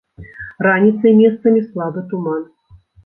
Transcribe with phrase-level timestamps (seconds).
[0.67, 2.43] Раніцай месцамі слабы туман.